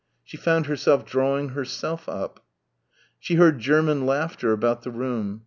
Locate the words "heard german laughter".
3.35-4.51